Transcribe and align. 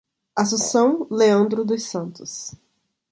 Assunção 0.35 1.05
Leandro 1.11 1.63
dos 1.63 1.83
Santos 1.83 2.53